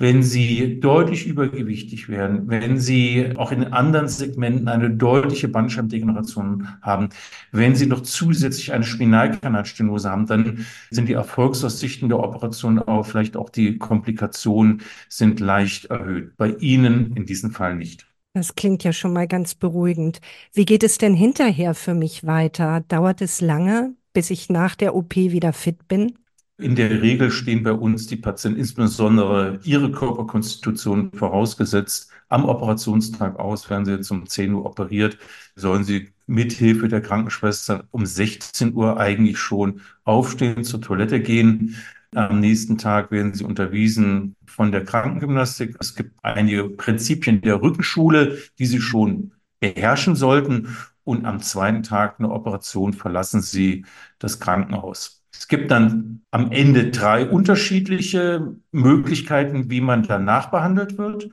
wenn 0.00 0.22
sie 0.22 0.80
deutlich 0.80 1.26
übergewichtig 1.26 2.08
werden, 2.08 2.48
wenn 2.48 2.78
sie 2.80 3.34
auch 3.36 3.52
in 3.52 3.64
anderen 3.64 4.08
Segmenten 4.08 4.66
eine 4.66 4.88
deutliche 4.90 5.46
Bandscheibendegeneration 5.46 6.68
haben, 6.80 7.10
wenn 7.52 7.76
sie 7.76 7.86
noch 7.86 8.00
zusätzlich 8.00 8.72
eine 8.72 8.84
Spinalkanalstenose 8.84 10.10
haben, 10.10 10.26
dann 10.26 10.66
sind 10.90 11.10
die 11.10 11.12
Erfolgsaussichten 11.12 12.08
der 12.08 12.18
Operation, 12.18 12.78
aber 12.78 13.04
vielleicht 13.04 13.36
auch 13.36 13.50
die 13.50 13.76
Komplikationen 13.76 14.80
sind 15.10 15.38
leicht 15.38 15.84
erhöht. 15.86 16.34
Bei 16.38 16.48
Ihnen 16.48 17.14
in 17.14 17.26
diesem 17.26 17.50
Fall 17.50 17.76
nicht. 17.76 18.06
Das 18.32 18.54
klingt 18.54 18.84
ja 18.84 18.94
schon 18.94 19.12
mal 19.12 19.28
ganz 19.28 19.54
beruhigend. 19.54 20.20
Wie 20.54 20.64
geht 20.64 20.82
es 20.82 20.96
denn 20.96 21.14
hinterher 21.14 21.74
für 21.74 21.94
mich 21.94 22.24
weiter? 22.24 22.82
Dauert 22.88 23.20
es 23.20 23.42
lange, 23.42 23.94
bis 24.14 24.30
ich 24.30 24.48
nach 24.48 24.76
der 24.76 24.94
OP 24.94 25.14
wieder 25.16 25.52
fit 25.52 25.88
bin? 25.88 26.14
In 26.60 26.76
der 26.76 27.02
Regel 27.02 27.30
stehen 27.30 27.62
bei 27.62 27.72
uns 27.72 28.06
die 28.06 28.16
Patienten, 28.16 28.58
insbesondere 28.58 29.60
ihre 29.64 29.90
Körperkonstitution 29.90 31.10
vorausgesetzt, 31.12 32.10
am 32.28 32.44
Operationstag 32.44 33.38
aus, 33.38 33.68
werden 33.70 33.84
sie 33.84 33.92
jetzt 33.92 34.10
um 34.10 34.26
10 34.26 34.52
Uhr 34.54 34.66
operiert, 34.66 35.18
sollen 35.56 35.84
sie 35.84 36.10
mit 36.26 36.52
Hilfe 36.52 36.88
der 36.88 37.00
Krankenschwester 37.00 37.84
um 37.90 38.06
16 38.06 38.74
Uhr 38.74 38.98
eigentlich 38.98 39.38
schon 39.38 39.80
aufstehen, 40.04 40.62
zur 40.62 40.80
Toilette 40.80 41.20
gehen. 41.20 41.76
Am 42.14 42.40
nächsten 42.40 42.78
Tag 42.78 43.10
werden 43.10 43.34
sie 43.34 43.44
unterwiesen 43.44 44.36
von 44.46 44.70
der 44.70 44.84
Krankengymnastik. 44.84 45.76
Es 45.80 45.94
gibt 45.94 46.12
einige 46.22 46.68
Prinzipien 46.68 47.40
der 47.40 47.62
Rückenschule, 47.62 48.38
die 48.58 48.66
sie 48.66 48.80
schon 48.80 49.32
beherrschen 49.60 50.14
sollten. 50.14 50.76
Und 51.04 51.24
am 51.24 51.40
zweiten 51.40 51.82
Tag 51.82 52.18
eine 52.18 52.30
Operation 52.30 52.92
verlassen 52.92 53.40
sie 53.40 53.84
das 54.18 54.38
Krankenhaus. 54.40 55.19
Es 55.32 55.48
gibt 55.48 55.70
dann 55.70 56.22
am 56.30 56.52
Ende 56.52 56.90
drei 56.90 57.26
unterschiedliche 57.26 58.54
Möglichkeiten, 58.72 59.70
wie 59.70 59.80
man 59.80 60.04
danach 60.04 60.50
behandelt 60.50 60.98
wird. 60.98 61.30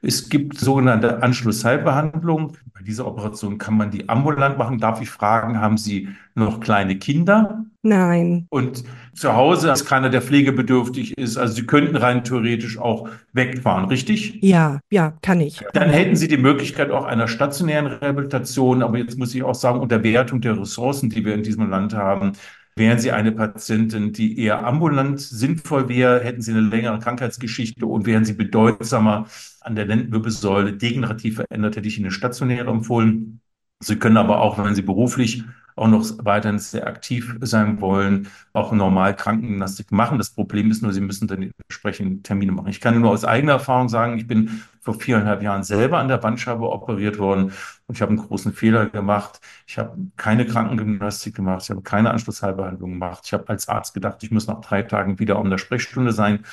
Es 0.00 0.28
gibt 0.28 0.56
sogenannte 0.58 1.24
Anschlussheilbehandlung. 1.24 2.56
Bei 2.72 2.82
dieser 2.84 3.04
Operation 3.04 3.58
kann 3.58 3.76
man 3.76 3.90
die 3.90 4.08
ambulant 4.08 4.56
machen. 4.56 4.78
Darf 4.78 5.02
ich 5.02 5.10
fragen, 5.10 5.60
haben 5.60 5.76
Sie 5.76 6.08
noch 6.36 6.60
kleine 6.60 6.96
Kinder? 6.98 7.64
Nein. 7.82 8.46
Und 8.50 8.84
zu 9.14 9.34
Hause 9.34 9.72
ist 9.72 9.86
keiner, 9.86 10.08
der 10.08 10.22
pflegebedürftig 10.22 11.18
ist. 11.18 11.36
Also 11.36 11.54
Sie 11.54 11.66
könnten 11.66 11.96
rein 11.96 12.22
theoretisch 12.22 12.78
auch 12.78 13.08
wegfahren, 13.32 13.86
richtig? 13.86 14.38
Ja, 14.40 14.78
ja, 14.92 15.14
kann 15.20 15.40
ich. 15.40 15.64
Dann 15.72 15.90
hätten 15.90 16.14
Sie 16.14 16.28
die 16.28 16.36
Möglichkeit 16.36 16.92
auch 16.92 17.04
einer 17.04 17.26
stationären 17.26 17.88
Rehabilitation. 17.88 18.84
Aber 18.84 18.98
jetzt 18.98 19.18
muss 19.18 19.34
ich 19.34 19.42
auch 19.42 19.56
sagen, 19.56 19.80
unter 19.80 20.04
Wertung 20.04 20.40
der 20.40 20.60
Ressourcen, 20.60 21.10
die 21.10 21.24
wir 21.24 21.34
in 21.34 21.42
diesem 21.42 21.68
Land 21.68 21.94
haben, 21.94 22.34
Wären 22.78 23.00
Sie 23.00 23.10
eine 23.10 23.32
Patientin, 23.32 24.12
die 24.12 24.38
eher 24.38 24.64
ambulant 24.64 25.20
sinnvoll 25.20 25.88
wäre, 25.88 26.22
hätten 26.22 26.42
Sie 26.42 26.52
eine 26.52 26.60
längere 26.60 27.00
Krankheitsgeschichte 27.00 27.84
und 27.84 28.06
wären 28.06 28.24
Sie 28.24 28.34
bedeutsamer 28.34 29.26
an 29.60 29.74
der 29.74 29.86
Lendenwirbelsäule 29.86 30.74
degenerativ 30.74 31.36
verändert, 31.36 31.74
hätte 31.74 31.88
ich 31.88 31.98
Ihnen 31.98 32.06
eine 32.06 32.12
stationäre 32.12 32.70
empfohlen. 32.70 33.40
Sie 33.80 33.96
können 33.96 34.16
aber 34.16 34.40
auch, 34.40 34.64
wenn 34.64 34.76
Sie 34.76 34.82
beruflich 34.82 35.42
auch 35.74 35.88
noch 35.88 36.04
weiterhin 36.18 36.58
sehr 36.58 36.86
aktiv 36.86 37.36
sein 37.40 37.80
wollen, 37.80 38.28
auch 38.52 38.72
normal 38.72 39.16
Krankengymnastik 39.16 39.90
machen. 39.92 40.18
Das 40.18 40.30
Problem 40.30 40.70
ist 40.70 40.82
nur, 40.82 40.92
sie 40.92 41.00
müssen 41.00 41.28
dann 41.28 41.40
die 41.40 41.50
entsprechenden 41.68 42.22
Termine 42.22 42.52
machen. 42.52 42.68
Ich 42.68 42.80
kann 42.80 43.00
nur 43.00 43.10
aus 43.10 43.24
eigener 43.24 43.52
Erfahrung 43.54 43.88
sagen, 43.88 44.18
ich 44.18 44.26
bin 44.26 44.62
vor 44.88 45.00
viereinhalb 45.00 45.42
Jahren 45.42 45.62
selber 45.64 45.98
an 45.98 46.08
der 46.08 46.16
Bandscheibe 46.18 46.70
operiert 46.70 47.18
worden 47.18 47.52
und 47.86 47.94
ich 47.94 48.00
habe 48.02 48.10
einen 48.10 48.18
großen 48.26 48.52
Fehler 48.52 48.86
gemacht. 48.88 49.40
Ich 49.66 49.78
habe 49.78 49.96
keine 50.16 50.46
Krankengymnastik 50.46 51.34
gemacht, 51.36 51.62
ich 51.64 51.70
habe 51.70 51.82
keine 51.82 52.10
Anschlussheilbehandlung 52.10 52.92
gemacht. 52.92 53.22
Ich 53.26 53.32
habe 53.34 53.48
als 53.48 53.68
Arzt 53.68 53.94
gedacht, 53.94 54.22
ich 54.22 54.30
muss 54.30 54.46
nach 54.46 54.60
drei 54.60 54.82
Tagen 54.82 55.18
wieder 55.18 55.38
um 55.38 55.50
der 55.50 55.58
Sprechstunde 55.58 56.12
sein. 56.12 56.44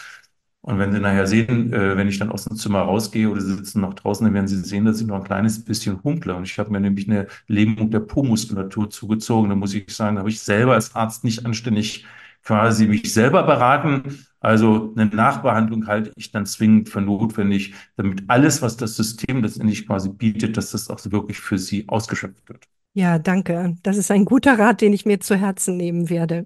Und 0.61 0.79
wenn 0.79 0.91
Sie 0.91 0.99
nachher 0.99 1.27
sehen, 1.27 1.71
äh, 1.73 1.95
wenn 1.95 2.07
ich 2.07 2.17
dann 2.17 2.31
aus 2.31 2.45
dem 2.45 2.57
Zimmer 2.57 2.81
rausgehe 2.81 3.29
oder 3.29 3.39
Sie 3.41 3.53
sitzen 3.55 3.81
noch 3.81 3.93
draußen, 3.93 4.25
dann 4.25 4.33
werden 4.33 4.47
Sie 4.47 4.57
sehen, 4.57 4.85
dass 4.85 4.99
ich 4.99 5.05
noch 5.07 5.17
ein 5.17 5.23
kleines 5.23 5.63
bisschen 5.63 6.03
hunkle. 6.03 6.35
Und 6.35 6.43
ich 6.45 6.57
habe 6.57 6.71
mir 6.71 6.79
nämlich 6.79 7.07
eine 7.07 7.27
Lähmung 7.47 7.91
der 7.91 7.99
Po-Muskulatur 7.99 8.89
zugezogen. 8.89 9.49
Da 9.49 9.55
muss 9.55 9.73
ich 9.75 9.95
sagen, 9.95 10.15
da 10.15 10.21
habe 10.21 10.29
ich 10.31 10.39
selber 10.41 10.73
als 10.73 10.95
Arzt 10.95 11.23
nicht 11.23 11.45
anständig 11.45 12.05
quasi 12.43 12.87
mich 12.87 13.13
selber 13.13 13.43
beraten. 13.43 14.25
Also 14.45 14.93
eine 14.95 15.07
Nachbehandlung 15.07 15.87
halte 15.87 16.11
ich 16.15 16.31
dann 16.31 16.45
zwingend 16.45 16.89
für 16.89 17.01
notwendig, 17.01 17.73
damit 17.97 18.25
alles, 18.27 18.61
was 18.61 18.77
das 18.77 18.95
System 18.95 19.41
letztendlich 19.41 19.87
quasi 19.87 20.09
bietet, 20.09 20.55
dass 20.55 20.69
das 20.69 20.87
auch 20.91 20.99
wirklich 21.05 21.39
für 21.39 21.57
Sie 21.57 21.89
ausgeschöpft 21.89 22.47
wird. 22.47 22.63
Ja, 22.93 23.17
danke. 23.17 23.75
Das 23.81 23.97
ist 23.97 24.11
ein 24.11 24.23
guter 24.23 24.57
Rat, 24.59 24.81
den 24.81 24.93
ich 24.93 25.05
mir 25.05 25.19
zu 25.19 25.35
Herzen 25.35 25.77
nehmen 25.77 26.11
werde. 26.11 26.45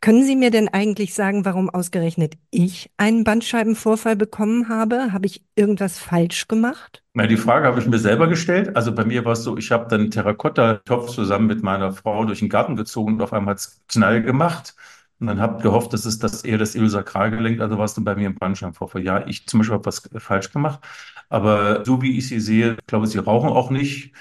Können 0.00 0.24
Sie 0.24 0.34
mir 0.34 0.50
denn 0.50 0.68
eigentlich 0.68 1.14
sagen, 1.14 1.44
warum 1.44 1.70
ausgerechnet 1.70 2.34
ich 2.50 2.90
einen 2.96 3.22
Bandscheibenvorfall 3.22 4.16
bekommen 4.16 4.68
habe? 4.68 5.12
Habe 5.12 5.26
ich 5.26 5.44
irgendwas 5.54 5.98
falsch 6.00 6.48
gemacht? 6.48 7.04
Na, 7.14 7.28
die 7.28 7.36
Frage 7.36 7.68
habe 7.68 7.80
ich 7.80 7.86
mir 7.86 7.98
selber 8.00 8.26
gestellt. 8.26 8.76
Also 8.76 8.92
bei 8.92 9.04
mir 9.04 9.24
war 9.24 9.32
es 9.32 9.44
so, 9.44 9.56
ich 9.56 9.70
habe 9.70 9.86
dann 9.88 10.00
einen 10.02 10.10
Terrakotta-Topf 10.10 11.14
zusammen 11.14 11.46
mit 11.46 11.62
meiner 11.62 11.92
Frau 11.92 12.24
durch 12.24 12.40
den 12.40 12.48
Garten 12.48 12.74
gezogen 12.74 13.14
und 13.14 13.22
auf 13.22 13.32
einmal 13.32 13.52
hat 13.52 13.60
es 13.60 13.80
Knall 13.88 14.22
gemacht. 14.22 14.74
Und 15.20 15.28
dann 15.28 15.40
habe 15.40 15.62
gehofft, 15.62 15.92
dass 15.92 16.04
es 16.04 16.18
das 16.18 16.44
eher 16.44 16.58
das 16.58 16.74
Iliosakralgelenk, 16.74 17.60
also 17.60 17.78
war 17.78 17.84
es 17.86 17.94
dann 17.94 18.04
bei 18.04 18.14
mir 18.14 18.26
im 18.26 18.34
Bandscheibenvorfall. 18.34 19.02
Ja, 19.02 19.26
ich 19.26 19.46
zum 19.46 19.60
Beispiel 19.60 19.74
habe 19.74 19.86
was 19.86 20.08
falsch 20.18 20.52
gemacht. 20.52 20.80
Aber 21.28 21.84
so 21.84 22.02
wie 22.02 22.18
ich 22.18 22.28
sie 22.28 22.40
sehe, 22.40 22.72
ich 22.78 22.86
glaube, 22.86 23.06
sie 23.06 23.18
rauchen 23.18 23.48
auch 23.50 23.70
nicht. 23.70 24.12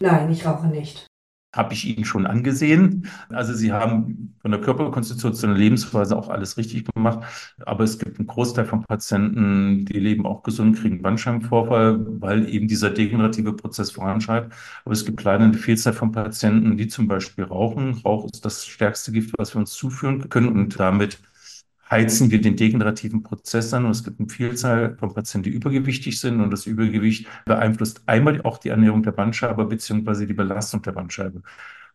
Nein, 0.00 0.30
ich 0.32 0.46
rauche 0.46 0.68
nicht. 0.68 1.06
Habe 1.54 1.72
ich 1.72 1.86
Ihnen 1.86 2.04
schon 2.04 2.26
angesehen. 2.26 3.08
Also 3.30 3.54
Sie 3.54 3.72
haben 3.72 4.34
von 4.42 4.50
der 4.50 4.60
Körperkonstitution 4.60 5.52
und 5.52 5.56
Lebensweise 5.56 6.14
auch 6.14 6.28
alles 6.28 6.58
richtig 6.58 6.84
gemacht. 6.84 7.24
Aber 7.64 7.82
es 7.84 7.98
gibt 7.98 8.18
einen 8.18 8.26
Großteil 8.26 8.66
von 8.66 8.84
Patienten, 8.84 9.86
die 9.86 9.98
leben 9.98 10.26
auch 10.26 10.42
gesund, 10.42 10.78
kriegen 10.78 11.00
Bandscheibenvorfall, 11.00 12.04
weil 12.20 12.48
eben 12.50 12.68
dieser 12.68 12.90
degenerative 12.90 13.54
Prozess 13.54 13.90
voranschreitet. 13.90 14.52
Aber 14.84 14.92
es 14.92 15.06
gibt 15.06 15.22
leider 15.22 15.44
eine 15.44 15.54
Vielzahl 15.54 15.94
von 15.94 16.12
Patienten, 16.12 16.76
die 16.76 16.88
zum 16.88 17.08
Beispiel 17.08 17.44
rauchen. 17.44 18.02
Rauch 18.04 18.26
ist 18.30 18.44
das 18.44 18.66
stärkste 18.66 19.12
Gift, 19.12 19.34
was 19.38 19.54
wir 19.54 19.60
uns 19.60 19.72
zuführen 19.72 20.28
können 20.28 20.48
und 20.48 20.78
damit 20.78 21.18
heizen 21.90 22.30
wir 22.30 22.40
den 22.40 22.56
degenerativen 22.56 23.22
Prozess 23.22 23.72
an 23.72 23.84
und 23.84 23.92
es 23.92 24.04
gibt 24.04 24.18
eine 24.18 24.28
Vielzahl 24.28 24.96
von 24.98 25.14
Patienten, 25.14 25.50
die 25.50 25.56
übergewichtig 25.56 26.20
sind 26.20 26.40
und 26.40 26.50
das 26.50 26.66
Übergewicht 26.66 27.26
beeinflusst 27.44 28.02
einmal 28.06 28.42
auch 28.42 28.58
die 28.58 28.70
Ernährung 28.70 29.02
der 29.02 29.12
Bandscheibe 29.12 29.64
beziehungsweise 29.64 30.26
die 30.26 30.34
Belastung 30.34 30.82
der 30.82 30.92
Bandscheibe. 30.92 31.42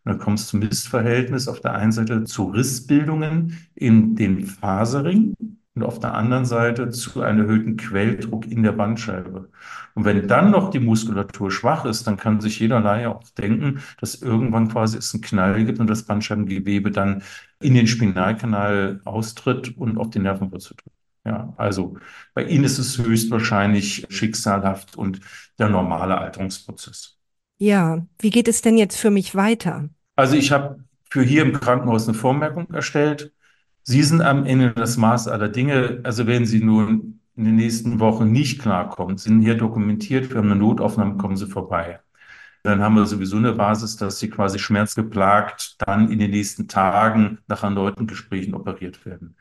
Und 0.04 0.10
dann 0.10 0.18
kommt 0.18 0.40
es 0.40 0.48
zum 0.48 0.60
Missverhältnis 0.60 1.46
auf 1.48 1.60
der 1.60 1.74
einen 1.74 1.92
Seite 1.92 2.24
zu 2.24 2.44
Rissbildungen 2.50 3.58
in 3.74 4.16
den 4.16 4.46
Faserring 4.46 5.34
und 5.74 5.82
auf 5.84 6.00
der 6.00 6.14
anderen 6.14 6.44
Seite 6.44 6.90
zu 6.90 7.22
einem 7.22 7.40
erhöhten 7.46 7.76
Quelldruck 7.76 8.46
in 8.50 8.62
der 8.62 8.72
Bandscheibe. 8.72 9.48
Und 9.94 10.04
wenn 10.04 10.26
dann 10.26 10.50
noch 10.50 10.70
die 10.70 10.80
Muskulatur 10.80 11.50
schwach 11.50 11.84
ist, 11.84 12.06
dann 12.06 12.16
kann 12.16 12.40
sich 12.40 12.58
jeder 12.60 12.80
Laie 12.80 13.08
auch 13.10 13.22
denken, 13.38 13.80
dass 14.00 14.20
irgendwann 14.20 14.68
quasi 14.68 14.98
es 14.98 15.14
einen 15.14 15.22
Knall 15.22 15.64
gibt 15.64 15.80
und 15.80 15.88
das 15.88 16.04
Bandscheibengewebe 16.04 16.90
dann 16.90 17.22
in 17.62 17.74
den 17.74 17.86
Spinalkanal 17.86 19.00
austritt 19.04 19.76
und 19.76 19.98
auf 19.98 20.10
die 20.10 20.18
Nervenwurzel 20.18 20.76
drückt. 20.76 20.96
Ja, 21.24 21.54
also 21.56 21.96
bei 22.34 22.44
Ihnen 22.44 22.64
ist 22.64 22.78
es 22.78 22.98
höchstwahrscheinlich 22.98 24.06
schicksalhaft 24.08 24.96
und 24.96 25.20
der 25.58 25.68
normale 25.68 26.18
Alterungsprozess. 26.18 27.18
Ja, 27.58 28.04
wie 28.18 28.30
geht 28.30 28.48
es 28.48 28.60
denn 28.60 28.76
jetzt 28.76 28.96
für 28.96 29.10
mich 29.10 29.36
weiter? 29.36 29.88
Also 30.16 30.34
ich 30.34 30.50
habe 30.50 30.84
für 31.08 31.22
hier 31.22 31.42
im 31.42 31.52
Krankenhaus 31.52 32.08
eine 32.08 32.18
Vormerkung 32.18 32.72
erstellt. 32.72 33.32
Sie 33.84 34.02
sind 34.02 34.20
am 34.20 34.44
Ende 34.46 34.72
das 34.72 34.96
Maß 34.96 35.28
aller 35.28 35.48
Dinge. 35.48 36.00
Also 36.02 36.26
wenn 36.26 36.44
Sie 36.44 36.62
nun 36.62 37.20
in 37.36 37.44
den 37.44 37.56
nächsten 37.56 38.00
Wochen 38.00 38.32
nicht 38.32 38.60
klarkommen, 38.60 39.16
sind 39.16 39.42
hier 39.42 39.56
dokumentiert, 39.56 40.30
wir 40.30 40.38
haben 40.38 40.50
eine 40.50 40.60
Notaufnahme, 40.60 41.16
kommen 41.16 41.36
Sie 41.36 41.46
vorbei. 41.46 42.00
Dann 42.62 42.80
haben 42.80 42.94
wir 42.94 43.06
sowieso 43.06 43.36
eine 43.36 43.52
Basis, 43.52 43.96
dass 43.96 44.18
sie 44.18 44.30
quasi 44.30 44.58
schmerzgeplagt 44.58 45.76
dann 45.78 46.10
in 46.10 46.18
den 46.18 46.30
nächsten 46.30 46.68
Tagen 46.68 47.38
nach 47.48 47.62
erneuten 47.64 48.06
Gesprächen 48.06 48.54
operiert 48.54 49.04
werden. 49.04 49.36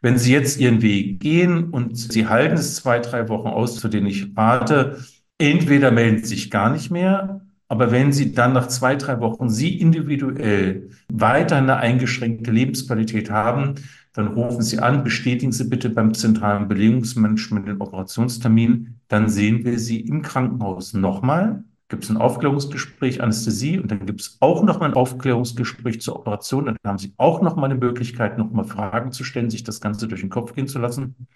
Wenn 0.00 0.18
Sie 0.18 0.32
jetzt 0.32 0.58
Ihren 0.58 0.82
Weg 0.82 1.20
gehen 1.20 1.70
und 1.70 1.96
Sie 1.96 2.26
halten 2.26 2.56
es 2.56 2.74
zwei, 2.74 2.98
drei 2.98 3.28
Wochen 3.28 3.46
aus, 3.46 3.76
zu 3.76 3.88
denen 3.88 4.08
ich 4.08 4.36
rate, 4.36 4.98
entweder 5.38 5.92
melden 5.92 6.18
Sie 6.18 6.34
sich 6.34 6.50
gar 6.50 6.70
nicht 6.70 6.90
mehr, 6.90 7.42
aber 7.68 7.92
wenn 7.92 8.12
Sie 8.12 8.34
dann 8.34 8.52
nach 8.52 8.66
zwei, 8.66 8.96
drei 8.96 9.20
Wochen 9.20 9.48
Sie 9.48 9.78
individuell 9.78 10.90
weiter 11.08 11.56
eine 11.56 11.76
eingeschränkte 11.76 12.50
Lebensqualität 12.50 13.30
haben, 13.30 13.76
dann 14.12 14.26
rufen 14.26 14.62
Sie 14.62 14.80
an, 14.80 15.04
bestätigen 15.04 15.52
Sie 15.52 15.68
bitte 15.68 15.88
beim 15.88 16.14
zentralen 16.14 16.68
Belegungsmanagement 16.68 17.68
den 17.68 17.80
Operationstermin, 17.80 18.98
dann 19.06 19.28
sehen 19.28 19.64
wir 19.64 19.78
Sie 19.78 20.00
im 20.00 20.22
Krankenhaus 20.22 20.94
nochmal 20.94 21.64
gibt 21.92 22.04
es 22.04 22.10
ein 22.10 22.16
Aufklärungsgespräch, 22.16 23.22
Anästhesie 23.22 23.78
und 23.78 23.90
dann 23.90 24.06
gibt 24.06 24.22
es 24.22 24.38
auch 24.40 24.62
noch 24.62 24.80
mal 24.80 24.86
ein 24.86 24.94
Aufklärungsgespräch 24.94 26.00
zur 26.00 26.16
Operation. 26.16 26.64
Dann 26.64 26.76
haben 26.86 26.96
Sie 26.96 27.12
auch 27.18 27.42
noch 27.42 27.54
mal 27.54 27.66
eine 27.66 27.74
Möglichkeit, 27.74 28.38
noch 28.38 28.50
mal 28.50 28.64
Fragen 28.64 29.12
zu 29.12 29.24
stellen, 29.24 29.50
sich 29.50 29.62
das 29.62 29.82
Ganze 29.82 30.08
durch 30.08 30.22
den 30.22 30.30
Kopf 30.30 30.54
gehen 30.54 30.66
zu 30.66 30.78
lassen. 30.78 31.28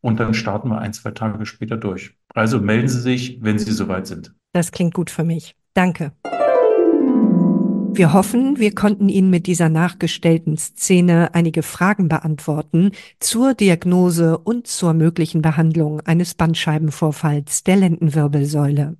Und 0.00 0.20
dann 0.20 0.32
starten 0.32 0.68
wir 0.68 0.78
ein, 0.78 0.92
zwei 0.92 1.10
Tage 1.10 1.44
später 1.46 1.76
durch. 1.76 2.16
Also 2.32 2.60
melden 2.60 2.86
Sie 2.86 3.00
sich, 3.00 3.40
wenn 3.42 3.58
Sie 3.58 3.72
soweit 3.72 4.06
sind. 4.06 4.32
Das 4.52 4.70
klingt 4.70 4.94
gut 4.94 5.10
für 5.10 5.24
mich. 5.24 5.56
Danke. 5.74 6.12
Wir 7.96 8.12
hoffen, 8.12 8.60
wir 8.60 8.72
konnten 8.72 9.08
Ihnen 9.08 9.30
mit 9.30 9.48
dieser 9.48 9.68
nachgestellten 9.68 10.56
Szene 10.56 11.34
einige 11.34 11.64
Fragen 11.64 12.08
beantworten 12.08 12.92
zur 13.18 13.54
Diagnose 13.54 14.38
und 14.38 14.68
zur 14.68 14.94
möglichen 14.94 15.42
Behandlung 15.42 16.02
eines 16.02 16.34
Bandscheibenvorfalls 16.34 17.64
der 17.64 17.76
Lendenwirbelsäule. 17.76 18.96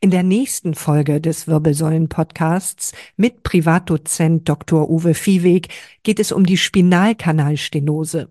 In 0.00 0.10
der 0.10 0.22
nächsten 0.22 0.74
Folge 0.74 1.20
des 1.20 1.46
Wirbelsäulen-Podcasts 1.46 2.92
mit 3.16 3.42
Privatdozent 3.42 4.48
Dr. 4.48 4.90
Uwe 4.90 5.14
Viehweg 5.14 5.68
geht 6.02 6.20
es 6.20 6.32
um 6.32 6.44
die 6.46 6.56
Spinalkanalstenose. 6.56 8.30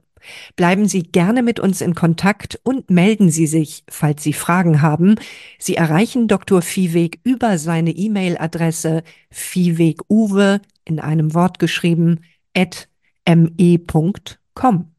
Bleiben 0.55 0.87
Sie 0.87 1.03
gerne 1.03 1.43
mit 1.43 1.59
uns 1.59 1.81
in 1.81 1.95
Kontakt 1.95 2.59
und 2.63 2.89
melden 2.89 3.29
Sie 3.29 3.47
sich, 3.47 3.83
falls 3.89 4.23
Sie 4.23 4.33
Fragen 4.33 4.81
haben. 4.81 5.15
Sie 5.57 5.75
erreichen 5.75 6.27
Dr. 6.27 6.61
Viehweg 6.61 7.19
über 7.23 7.57
seine 7.57 7.91
E-Mail-Adresse 7.91 9.03
viehweguwe 9.29 10.61
in 10.85 10.99
einem 10.99 11.33
Wort 11.33 11.59
geschrieben 11.59 12.21
at 12.55 12.87
me.com. 13.27 14.91